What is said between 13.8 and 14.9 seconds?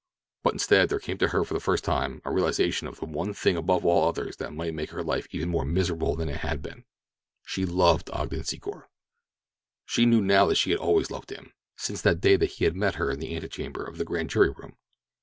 of the grand jury room.